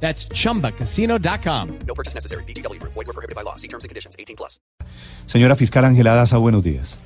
That's 0.00 0.28
chumbacasino.com. 0.28 1.68
No 1.86 1.94
purchase 1.94 2.14
necessary. 2.14 2.44
BGW. 2.44 2.80
Void 2.82 3.06
were 3.06 3.12
prohibited 3.12 3.34
by 3.34 3.42
law. 3.42 3.56
See 3.56 3.68
terms 3.68 3.84
and 3.84 3.88
conditions. 3.88 4.14
18 4.18 4.36
plus. 4.36 4.60
Señora 5.26 5.56
fiscal 5.56 5.84
Ángela 5.84 6.14
Daza, 6.14 6.36
buenos 6.38 6.62
días. 6.62 7.02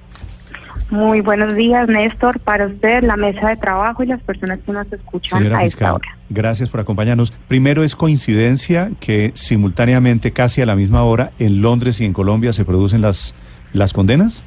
Muy 0.90 1.20
buenos 1.20 1.54
días, 1.54 1.88
Néstor, 1.88 2.40
para 2.40 2.66
usted, 2.66 3.04
la 3.04 3.16
mesa 3.16 3.48
de 3.48 3.56
trabajo 3.56 4.02
y 4.02 4.06
las 4.06 4.20
personas 4.22 4.58
que 4.66 4.72
nos 4.72 4.92
escuchan 4.92 5.38
Señora 5.38 5.58
a 5.58 5.64
esta 5.64 5.76
fiscal, 5.76 5.94
hora. 5.94 6.18
gracias 6.30 6.68
por 6.68 6.80
acompañarnos. 6.80 7.30
Primero, 7.46 7.84
¿es 7.84 7.94
coincidencia 7.94 8.90
que 8.98 9.30
simultáneamente, 9.34 10.32
casi 10.32 10.62
a 10.62 10.66
la 10.66 10.74
misma 10.74 11.04
hora, 11.04 11.30
en 11.38 11.62
Londres 11.62 12.00
y 12.00 12.04
en 12.06 12.12
Colombia 12.12 12.52
se 12.52 12.64
producen 12.64 13.02
las, 13.02 13.36
las 13.72 13.92
condenas? 13.92 14.42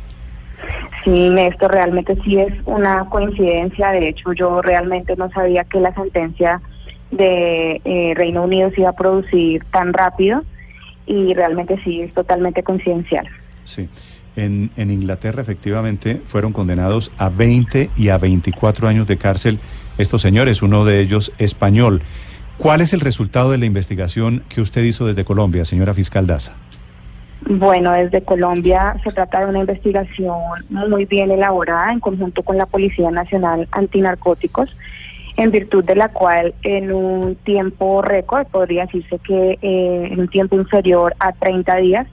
Sí, 1.06 1.30
Néstor, 1.30 1.72
realmente 1.72 2.18
sí 2.26 2.38
es 2.38 2.54
una 2.66 3.06
coincidencia. 3.10 3.92
De 3.92 4.10
hecho, 4.10 4.34
yo 4.34 4.62
realmente 4.62 5.16
no 5.16 5.30
sabía 5.32 5.64
que 5.64 5.80
la 5.80 5.94
sentencia 5.94 6.62
de 7.18 7.82
eh, 7.86 8.14
Reino 8.16 8.44
Unido 8.44 8.72
se 8.72 8.82
iba 8.82 8.90
a 8.90 8.96
producir 8.96 9.64
tan 9.72 9.94
rápido 9.94 10.44
y 11.06 11.34
realmente 11.34 11.80
sí 11.84 12.02
es 12.02 12.14
totalmente 12.14 12.64
coincidencial. 12.64 13.28
Sí. 13.64 13.90
En, 14.36 14.72
en 14.78 14.90
Inglaterra, 14.90 15.42
efectivamente, 15.42 16.20
fueron 16.26 16.54
condenados 16.54 17.12
a 17.18 17.30
20 17.30 17.92
y 17.96 18.10
a 18.10 18.18
24 18.18 18.88
años 18.88 19.08
de 19.08 19.18
cárcel 19.18 19.60
estos 19.98 20.22
señores, 20.22 20.62
uno 20.62 20.86
de 20.86 21.02
ellos 21.02 21.32
español. 21.38 22.02
¿Cuál 22.58 22.82
es 22.82 22.94
el 22.94 23.02
resultado 23.02 23.52
de 23.52 23.58
la 23.58 23.66
investigación 23.66 24.44
que 24.50 24.62
usted 24.62 24.84
hizo 24.84 25.06
desde 25.06 25.26
Colombia, 25.26 25.66
señora 25.66 25.94
fiscal 25.94 26.26
Daza? 26.26 26.54
Bueno, 27.46 27.92
desde 27.92 28.22
Colombia 28.22 28.96
se 29.04 29.12
trata 29.12 29.42
de 29.42 29.48
una 29.48 29.60
investigación 29.60 30.38
muy 30.70 31.06
bien 31.06 31.30
elaborada 31.30 31.92
en 31.92 32.00
conjunto 32.00 32.42
con 32.42 32.58
la 32.58 32.66
Policía 32.66 33.12
Nacional 33.12 33.68
Antinarcóticos, 33.72 34.76
en 35.38 35.52
virtud 35.52 35.84
de 35.84 35.96
la 35.96 36.10
cual 36.10 36.54
en 36.64 36.92
un 36.92 37.36
tiempo 37.36 38.02
récord, 38.02 38.46
podría 38.48 38.86
decirse 38.86 39.20
que 39.20 39.58
eh, 39.62 40.10
en 40.12 40.20
un 40.20 40.28
tiempo 40.28 40.56
inferior 40.56 41.16
a 41.20 41.32
30 41.32 41.76
días, 41.78 42.08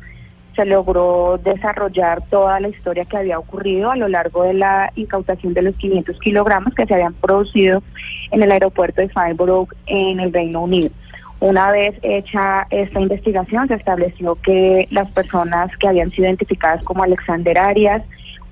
se 0.56 0.64
logró 0.64 1.38
desarrollar 1.42 2.22
toda 2.28 2.60
la 2.60 2.68
historia 2.68 3.04
que 3.04 3.16
había 3.16 3.38
ocurrido 3.38 3.91
a 3.91 3.96
lo 3.96 4.08
largo 4.08 4.42
de 4.42 4.54
la 4.54 4.92
incautación 4.96 5.54
de 5.54 5.62
los 5.62 5.76
500 5.76 6.18
kilogramos 6.18 6.74
que 6.74 6.86
se 6.86 6.94
habían 6.94 7.14
producido 7.14 7.82
en 8.30 8.42
el 8.42 8.50
aeropuerto 8.50 9.00
de 9.00 9.08
Farnborough 9.08 9.68
en 9.86 10.20
el 10.20 10.32
Reino 10.32 10.62
Unido. 10.62 10.91
Una 11.41 11.70
vez 11.70 11.94
hecha 12.02 12.66
esta 12.68 13.00
investigación, 13.00 13.68
se 13.68 13.74
estableció 13.74 14.34
que 14.42 14.86
las 14.91 15.10
personas 15.12 15.74
que 15.78 15.88
habían 15.88 16.10
sido 16.10 16.26
identificadas 16.26 16.82
como 16.82 17.02
Alexander 17.02 17.56
Arias, 17.58 18.02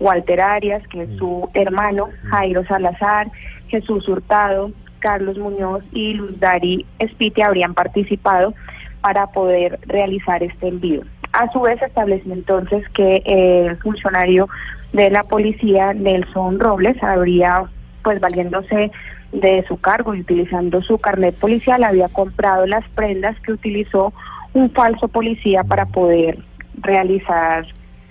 Walter 0.01 0.41
Arias, 0.41 0.83
que 0.89 1.03
es 1.03 1.11
su 1.19 1.51
hermano, 1.53 2.09
Jairo 2.31 2.65
Salazar, 2.65 3.29
Jesús 3.69 4.09
Hurtado, 4.09 4.71
Carlos 4.99 5.39
Muñoz 5.39 5.85
y 5.93 6.15
Luz 6.15 6.39
Dari 6.41 6.85
Espite 6.99 7.43
habrían 7.43 7.75
participado 7.75 8.55
para 9.01 9.29
poder 9.29 9.79
realizar 9.87 10.43
este 10.43 10.69
envío. 10.69 11.03
A 11.33 11.51
su 11.53 11.61
vez, 11.61 11.81
estableció 11.83 12.33
entonces 12.33 12.89
que 12.95 13.23
el 13.25 13.77
funcionario 13.79 14.49
de 14.93 15.11
la 15.11 15.23
policía, 15.25 15.93
Nelson 15.93 16.59
Robles, 16.59 17.01
habría, 17.03 17.65
pues 18.03 18.21
valiéndose 18.21 18.91
de 19.33 19.65
su 19.69 19.77
cargo 19.77 20.15
y 20.15 20.21
utilizando 20.21 20.83
su 20.83 20.99
carnet 20.99 21.35
policial, 21.39 21.85
había 21.85 22.09
comprado 22.09 22.67
las 22.67 22.89
prendas 22.91 23.39
que 23.41 23.53
utilizó 23.53 24.13
un 24.55 24.71
falso 24.71 25.09
policía 25.09 25.63
para 25.65 25.87
poder 25.87 26.39
realizar 26.81 27.67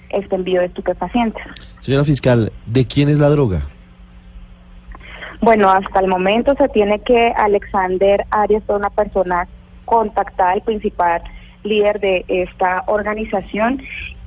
este 0.09 0.35
envío 0.35 0.62
de 0.62 0.67
estupefacientes. 0.67 1.44
Señora 1.79 2.03
fiscal, 2.03 2.51
¿de 2.66 2.85
quién 2.85 3.09
es 3.09 3.17
la 3.17 3.29
droga? 3.29 3.67
Bueno, 5.42 5.70
hasta 5.70 6.00
el 6.00 6.08
momento 6.08 6.53
se 6.58 6.68
tiene 6.70 7.00
que 7.00 7.31
Alexander 7.38 8.25
Arias 8.31 8.64
fue 8.66 8.75
una 8.75 8.90
persona 8.90 9.48
contactada, 9.86 10.53
el 10.53 10.62
principal 10.62 11.22
líder 11.64 12.00
de 12.00 12.25
esta 12.28 12.84
organización 12.88 13.81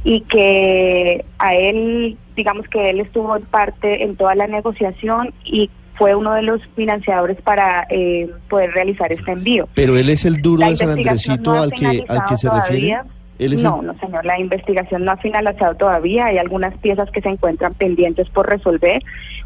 y 0.04 0.22
que 0.22 1.25
a 1.38 1.54
él, 1.54 2.16
digamos 2.37 2.66
que 2.69 2.91
él 2.91 3.00
estuvo 3.00 3.37
en 3.37 3.43
parte 3.44 4.03
en 4.04 4.16
toda 4.16 4.34
la 4.34 4.47
negociación 4.47 5.32
y 5.44 5.69
fue 5.97 6.15
uno 6.15 6.32
de 6.32 6.43
los 6.43 6.62
financiadores 6.76 7.37
para 7.43 7.87
eh, 7.91 8.31
poder 8.49 8.70
realizar 8.72 9.12
este 9.12 9.32
envío. 9.32 9.69
Pero 9.75 9.97
él 9.99 10.09
es 10.09 10.25
el 10.25 10.37
duro 10.41 10.60
La 10.60 10.70
de 10.70 10.76
San 10.76 10.91
Andresito 10.91 11.53
no 11.53 11.60
al 11.62 11.72
que, 11.72 12.04
al 12.09 12.25
que 12.26 12.37
se 12.38 12.49
refiere. 12.49 12.88
todavía. 12.88 13.04
Él 13.38 13.53
es 13.54 13.62
no, 13.62 13.81
el- 13.81 13.87
no, 13.88 13.99
señor, 13.99 14.25
la 14.25 14.38
investigación 14.38 15.04
no 15.04 15.12
ha 15.12 15.16
finalizado 15.19 15.75
todavía. 15.75 16.26
Hay 16.26 16.38
algunas 16.38 16.75
piezas 16.78 17.10
que 17.10 17.20
se 17.20 17.28
encuentran 17.28 17.75
pendientes 17.75 18.28
por 18.31 18.49
resolver, 18.49 19.03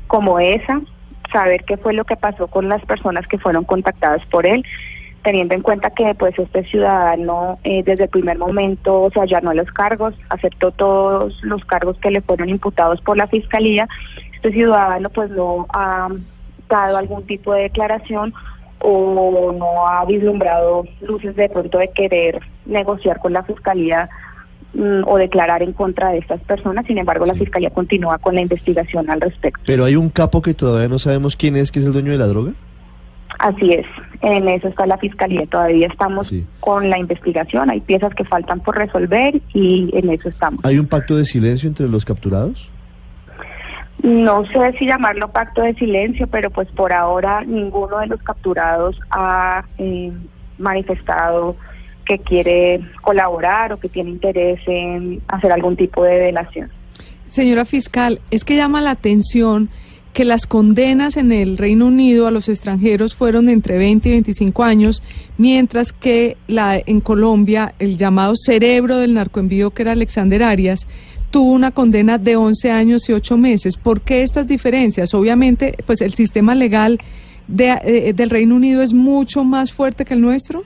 como 0.06 0.38
esa, 0.38 0.80
saber 1.32 1.64
qué 1.64 1.76
fue 1.76 1.92
lo 1.92 2.04
que 2.04 2.16
pasó 2.16 2.48
con 2.48 2.68
las 2.68 2.84
personas 2.84 3.26
que 3.26 3.38
fueron 3.38 3.64
contactadas 3.64 4.24
por 4.26 4.46
él, 4.46 4.64
teniendo 5.22 5.54
en 5.54 5.62
cuenta 5.62 5.90
que 5.90 6.14
pues 6.14 6.38
este 6.38 6.64
ciudadano 6.64 7.58
eh, 7.64 7.82
desde 7.82 8.04
el 8.04 8.10
primer 8.10 8.38
momento 8.38 9.10
se 9.12 9.20
allanó 9.20 9.54
los 9.54 9.70
cargos, 9.72 10.14
aceptó 10.28 10.70
todos 10.70 11.42
los 11.42 11.64
cargos 11.64 11.96
que 11.98 12.10
le 12.10 12.20
fueron 12.20 12.48
imputados 12.48 13.00
por 13.00 13.16
la 13.16 13.26
fiscalía. 13.26 13.88
Este 14.34 14.52
ciudadano 14.52 15.08
pues 15.10 15.30
no 15.30 15.66
ha 15.72 16.08
dado 16.68 16.98
algún 16.98 17.26
tipo 17.26 17.54
de 17.54 17.62
declaración 17.62 18.34
o 18.80 19.52
no 19.52 19.88
ha 19.88 20.04
vislumbrado 20.04 20.84
luces 21.00 21.34
de 21.36 21.48
pronto 21.48 21.78
de 21.78 21.88
querer 21.88 22.40
negociar 22.66 23.18
con 23.18 23.32
la 23.32 23.42
fiscalía 23.42 24.10
mm, 24.74 25.02
o 25.06 25.16
declarar 25.18 25.62
en 25.62 25.72
contra 25.72 26.10
de 26.10 26.18
estas 26.18 26.40
personas. 26.42 26.86
Sin 26.86 26.98
embargo, 26.98 27.24
la 27.26 27.34
fiscalía 27.34 27.70
continúa 27.70 28.18
con 28.18 28.34
la 28.34 28.42
investigación 28.42 29.08
al 29.10 29.20
respecto. 29.20 29.60
Pero 29.66 29.84
hay 29.84 29.96
un 29.96 30.10
capo 30.10 30.42
que 30.42 30.54
todavía 30.54 30.88
no 30.88 30.98
sabemos 30.98 31.36
quién 31.36 31.56
es, 31.56 31.72
que 31.72 31.78
es 31.78 31.84
el 31.86 31.92
dueño 31.92 32.12
de 32.12 32.18
la 32.18 32.26
droga. 32.26 32.52
Así 33.38 33.72
es, 33.72 33.84
en 34.22 34.48
eso 34.48 34.68
está 34.68 34.86
la 34.86 34.96
fiscalía. 34.98 35.44
Todavía 35.50 35.88
estamos 35.88 36.28
Sí. 36.28 36.46
con 36.60 36.88
la 36.88 36.98
investigación. 36.98 37.68
Hay 37.68 37.80
piezas 37.80 38.14
que 38.14 38.24
faltan 38.24 38.60
por 38.60 38.76
resolver 38.78 39.40
y 39.52 39.90
en 39.92 40.10
eso 40.10 40.28
estamos. 40.28 40.64
¿Hay 40.64 40.78
un 40.78 40.86
pacto 40.86 41.16
de 41.16 41.24
silencio 41.24 41.68
entre 41.68 41.88
los 41.88 42.04
capturados? 42.04 42.70
No 44.02 44.44
sé 44.46 44.72
si 44.78 44.86
llamarlo 44.86 45.28
pacto 45.32 45.62
de 45.62 45.74
silencio, 45.74 46.26
pero 46.26 46.50
pues 46.50 46.68
por 46.72 46.92
ahora 46.92 47.42
ninguno 47.44 47.98
de 48.00 48.06
los 48.06 48.22
capturados 48.22 49.00
ha 49.10 49.64
eh, 49.78 50.12
manifestado 50.58 51.56
que 52.04 52.18
quiere 52.18 52.80
colaborar 53.02 53.72
o 53.72 53.78
que 53.78 53.88
tiene 53.88 54.10
interés 54.10 54.60
en 54.66 55.22
hacer 55.28 55.52
algún 55.52 55.76
tipo 55.76 56.04
de 56.04 56.14
delación. 56.16 56.70
Señora 57.28 57.64
fiscal, 57.64 58.20
es 58.30 58.44
que 58.44 58.56
llama 58.56 58.80
la 58.80 58.90
atención 58.90 59.68
que 60.12 60.24
las 60.24 60.46
condenas 60.46 61.16
en 61.16 61.32
el 61.32 61.58
Reino 61.58 61.86
Unido 61.86 62.28
a 62.28 62.30
los 62.30 62.48
extranjeros 62.48 63.16
fueron 63.16 63.48
entre 63.48 63.76
20 63.76 64.08
y 64.08 64.12
25 64.12 64.62
años, 64.62 65.02
mientras 65.38 65.92
que 65.92 66.36
la 66.46 66.78
en 66.78 67.00
Colombia 67.00 67.74
el 67.80 67.96
llamado 67.96 68.34
cerebro 68.36 68.98
del 68.98 69.14
narcoenvío 69.14 69.72
que 69.72 69.82
era 69.82 69.92
Alexander 69.92 70.44
Arias 70.44 70.86
tuvo 71.32 71.50
una 71.50 71.72
condena 71.72 72.16
de 72.16 72.36
11 72.36 72.70
años 72.70 73.08
y 73.08 73.12
8 73.12 73.36
meses. 73.36 73.76
¿Por 73.76 74.02
qué 74.02 74.22
estas 74.22 74.46
diferencias? 74.46 75.14
Obviamente, 75.14 75.74
pues 75.84 76.00
el 76.00 76.14
sistema 76.14 76.54
legal 76.54 77.00
de, 77.48 77.76
eh, 77.84 78.12
del 78.12 78.30
Reino 78.30 78.54
Unido 78.54 78.82
es 78.82 78.94
mucho 78.94 79.42
más 79.42 79.72
fuerte 79.72 80.04
que 80.04 80.14
el 80.14 80.20
nuestro. 80.20 80.62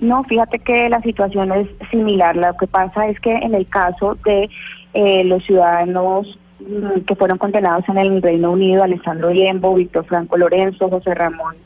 No, 0.00 0.24
fíjate 0.24 0.58
que 0.58 0.88
la 0.88 1.00
situación 1.02 1.52
es 1.52 1.68
similar. 1.90 2.36
Lo 2.36 2.56
que 2.56 2.66
pasa 2.66 3.06
es 3.08 3.20
que 3.20 3.32
en 3.32 3.54
el 3.54 3.66
caso 3.68 4.16
de 4.24 4.48
eh, 4.94 5.24
los 5.24 5.44
ciudadanos 5.44 6.38
mm, 6.60 7.00
que 7.00 7.14
fueron 7.14 7.38
condenados 7.38 7.88
en 7.88 7.98
el 7.98 8.22
Reino 8.22 8.52
Unido, 8.52 8.82
Alessandro 8.82 9.32
Lembo, 9.32 9.74
Víctor 9.74 10.04
Franco 10.06 10.36
Lorenzo, 10.36 10.88
José 10.88 11.14
Ramón 11.14 11.56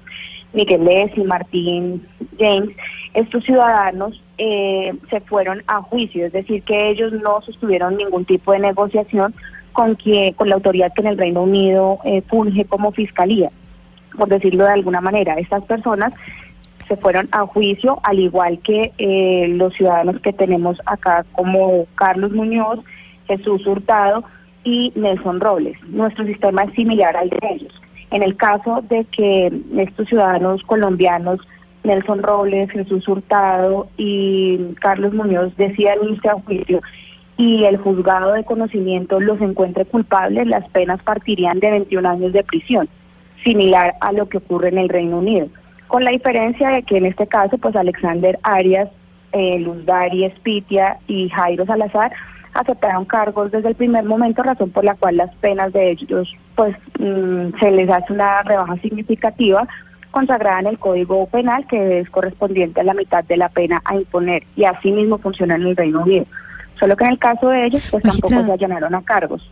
Miguel 0.54 1.12
y 1.16 1.20
Martín 1.22 2.06
James, 2.38 2.70
estos 3.12 3.44
ciudadanos 3.44 4.22
eh, 4.38 4.92
se 5.10 5.20
fueron 5.20 5.62
a 5.66 5.82
juicio, 5.82 6.26
es 6.26 6.32
decir, 6.32 6.62
que 6.62 6.90
ellos 6.90 7.12
no 7.12 7.40
sostuvieron 7.42 7.96
ningún 7.96 8.24
tipo 8.24 8.52
de 8.52 8.60
negociación 8.60 9.34
con, 9.72 9.96
quien, 9.96 10.32
con 10.34 10.48
la 10.48 10.54
autoridad 10.54 10.92
que 10.94 11.02
en 11.02 11.08
el 11.08 11.18
Reino 11.18 11.42
Unido 11.42 11.98
eh, 12.04 12.22
funge 12.22 12.64
como 12.64 12.92
fiscalía, 12.92 13.50
por 14.16 14.28
decirlo 14.28 14.64
de 14.64 14.72
alguna 14.72 15.00
manera. 15.00 15.34
Estas 15.34 15.64
personas 15.64 16.12
se 16.88 16.96
fueron 16.96 17.28
a 17.32 17.46
juicio, 17.46 17.98
al 18.02 18.18
igual 18.18 18.58
que 18.60 18.92
eh, 18.98 19.48
los 19.48 19.74
ciudadanos 19.74 20.20
que 20.20 20.32
tenemos 20.32 20.80
acá 20.86 21.24
como 21.32 21.86
Carlos 21.94 22.32
Muñoz, 22.32 22.80
Jesús 23.26 23.66
Hurtado 23.66 24.24
y 24.64 24.92
Nelson 24.94 25.40
Robles. 25.40 25.76
Nuestro 25.88 26.24
sistema 26.24 26.62
es 26.62 26.74
similar 26.74 27.16
al 27.16 27.30
de 27.30 27.38
ellos. 27.50 27.80
En 28.10 28.22
el 28.22 28.36
caso 28.36 28.82
de 28.88 29.04
que 29.04 29.52
estos 29.76 30.08
ciudadanos 30.08 30.62
colombianos 30.62 31.40
Nelson 31.84 32.22
Robles, 32.22 32.70
Jesús 32.70 33.06
Hurtado 33.06 33.88
y 33.96 34.58
Carlos 34.80 35.12
Muñoz 35.12 35.56
decían 35.56 35.98
irse 36.08 36.28
a 36.28 36.34
juicio 36.34 36.80
y 37.36 37.64
el 37.64 37.76
juzgado 37.76 38.32
de 38.32 38.44
conocimiento 38.44 39.20
los 39.20 39.40
encuentre 39.40 39.84
culpables, 39.84 40.46
las 40.46 40.68
penas 40.70 41.02
partirían 41.02 41.60
de 41.60 41.70
21 41.70 42.08
años 42.08 42.32
de 42.32 42.44
prisión, 42.44 42.88
similar 43.42 43.94
a 44.00 44.12
lo 44.12 44.28
que 44.28 44.38
ocurre 44.38 44.68
en 44.68 44.78
el 44.78 44.88
Reino 44.88 45.18
Unido, 45.18 45.48
con 45.94 46.02
la 46.02 46.10
diferencia 46.10 46.70
de 46.70 46.82
que 46.82 46.96
en 46.96 47.06
este 47.06 47.28
caso, 47.28 47.56
pues 47.56 47.76
Alexander 47.76 48.36
Arias, 48.42 48.88
eh, 49.30 49.60
Luz 49.60 49.86
Dari 49.86 50.24
Espitia 50.24 50.98
y 51.06 51.28
Jairo 51.28 51.64
Salazar 51.66 52.10
aceptaron 52.52 53.04
cargos 53.04 53.52
desde 53.52 53.68
el 53.68 53.74
primer 53.76 54.02
momento, 54.02 54.42
razón 54.42 54.70
por 54.70 54.82
la 54.82 54.96
cual 54.96 55.18
las 55.18 55.32
penas 55.36 55.72
de 55.72 55.92
ellos, 55.92 56.34
pues 56.56 56.74
mm, 56.98 57.60
se 57.60 57.70
les 57.70 57.88
hace 57.88 58.12
una 58.12 58.42
rebaja 58.42 58.76
significativa 58.78 59.68
consagrada 60.10 60.58
en 60.58 60.66
el 60.66 60.80
Código 60.80 61.26
Penal, 61.26 61.64
que 61.68 62.00
es 62.00 62.10
correspondiente 62.10 62.80
a 62.80 62.82
la 62.82 62.94
mitad 62.94 63.22
de 63.22 63.36
la 63.36 63.48
pena 63.48 63.80
a 63.84 63.94
imponer, 63.94 64.42
y 64.56 64.64
así 64.64 64.90
mismo 64.90 65.18
funciona 65.18 65.54
en 65.54 65.62
el 65.62 65.76
Reino 65.76 66.02
Unido. 66.02 66.24
Solo 66.80 66.96
que 66.96 67.04
en 67.04 67.10
el 67.10 67.18
caso 67.20 67.50
de 67.50 67.66
ellos, 67.66 67.86
pues 67.92 68.04
Magistrada. 68.04 68.30
tampoco 68.34 68.46
se 68.46 68.64
allanaron 68.64 68.96
a 68.96 69.02
cargos. 69.02 69.48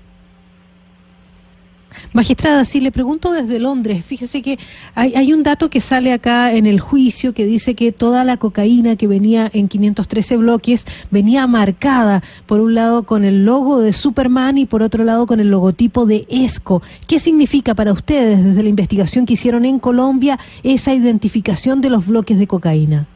Magistrada, 2.13 2.67
si 2.67 2.81
le 2.81 2.93
pregunto 2.93 3.33
desde 3.33 3.59
Londres, 3.59 4.05
fíjese 4.05 4.43
que 4.43 4.59
hay, 4.95 5.33
un 5.33 5.43
dato 5.43 5.71
que 5.71 5.81
sale 5.81 6.13
acá 6.13 6.53
en 6.53 6.67
el 6.67 6.79
juicio 6.79 7.33
que 7.33 7.47
dice 7.47 7.75
que 7.75 7.91
toda 7.91 8.23
la 8.25 8.37
cocaína 8.37 8.97
que 8.97 9.07
venía 9.07 9.49
en 9.55 9.67
513 9.67 10.37
bloques 10.37 10.85
venía 11.11 11.47
marcada 11.47 12.21
por 12.45 12.61
un 12.61 12.75
lado 12.75 13.05
con 13.05 13.25
el 13.25 13.47
logo 13.47 13.81
de 13.81 13.95
Superman 13.95 14.59
y 14.59 14.67
por 14.67 14.83
otro 14.83 15.05
lado 15.05 15.27
con 15.27 15.41
el 15.41 15.51
logotipo 15.51 16.05
de 16.05 16.27
ESCO. 16.29 16.83
¿Qué 17.09 17.19
significa 17.19 17.75
para 17.75 17.93
ustedes 17.93 18.45
desde 18.45 18.63
la 18.63 18.69
investigación 18.69 19.25
que 19.25 19.33
hicieron 19.33 19.65
en 19.65 19.79
Colombia 19.79 20.39
esa 20.63 20.93
identificación 20.93 21.81
de 21.81 21.89
los 21.89 22.07
bloques 22.07 22.39
de 22.39 22.47
cocaína? 22.47 23.07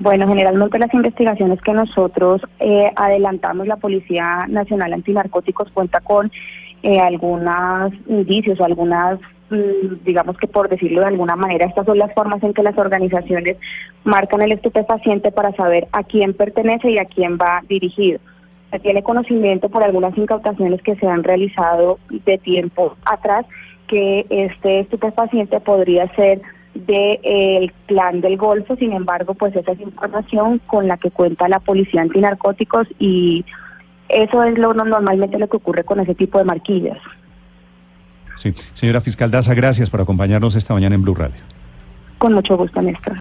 Bueno, 0.00 0.26
generalmente 0.26 0.78
las 0.78 0.92
investigaciones 0.94 1.60
que 1.62 1.72
nosotros 1.72 2.42
eh, 2.58 2.90
adelantamos, 2.96 3.68
la 3.68 3.76
Policía 3.76 4.46
Nacional 4.48 4.94
Antinarcóticos 4.94 5.70
cuenta 5.72 6.00
con 6.00 6.32
eh, 6.82 6.98
algunos 7.00 7.92
indicios 8.06 8.58
o 8.60 8.64
algunas, 8.64 9.20
mm, 9.50 10.04
digamos 10.04 10.36
que 10.38 10.46
por 10.46 10.68
decirlo 10.68 11.00
de 11.00 11.08
alguna 11.08 11.36
manera, 11.36 11.66
estas 11.66 11.86
son 11.86 11.98
las 11.98 12.12
formas 12.14 12.42
en 12.42 12.54
que 12.54 12.62
las 12.62 12.78
organizaciones 12.78 13.56
marcan 14.04 14.42
el 14.42 14.52
estupefaciente 14.52 15.32
para 15.32 15.52
saber 15.52 15.88
a 15.92 16.02
quién 16.04 16.34
pertenece 16.34 16.90
y 16.90 16.98
a 16.98 17.04
quién 17.04 17.36
va 17.36 17.62
dirigido. 17.68 18.18
Se 18.70 18.78
tiene 18.78 19.02
conocimiento 19.02 19.68
por 19.68 19.82
algunas 19.82 20.16
incautaciones 20.16 20.80
que 20.82 20.96
se 20.96 21.06
han 21.06 21.24
realizado 21.24 21.98
de 22.08 22.38
tiempo 22.38 22.96
atrás 23.04 23.44
que 23.88 24.24
este 24.30 24.80
estupefaciente 24.80 25.58
podría 25.60 26.08
ser 26.14 26.40
del 26.74 27.72
plan 27.86 28.20
del 28.20 28.36
Golfo, 28.36 28.76
sin 28.76 28.92
embargo, 28.92 29.34
pues 29.34 29.54
esa 29.56 29.72
es 29.72 29.80
información 29.80 30.60
con 30.66 30.86
la 30.86 30.96
que 30.96 31.10
cuenta 31.10 31.48
la 31.48 31.58
Policía 31.58 32.02
Antinarcóticos 32.02 32.86
y 32.98 33.44
eso 34.14 34.42
es 34.44 34.58
lo 34.58 34.74
no- 34.74 34.84
normalmente 34.84 35.38
lo 35.38 35.48
que 35.48 35.56
ocurre 35.56 35.84
con 35.84 36.00
ese 36.00 36.14
tipo 36.14 36.38
de 36.38 36.44
marquillas. 36.44 36.98
Sí. 38.36 38.54
Señora 38.72 39.00
Fiscal 39.00 39.30
Daza, 39.30 39.52
gracias 39.54 39.90
por 39.90 40.00
acompañarnos 40.00 40.56
esta 40.56 40.72
mañana 40.74 40.94
en 40.94 41.02
Blue 41.02 41.14
Radio. 41.14 41.40
Con 42.18 42.32
mucho 42.34 42.56
gusto, 42.56 42.80
Néstor. 42.82 43.16